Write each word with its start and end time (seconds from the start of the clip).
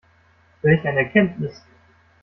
Welch 0.63 0.83
eine 0.87 1.01
Erkenntnis! 1.01 1.61